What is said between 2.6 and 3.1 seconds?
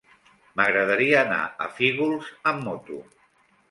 moto.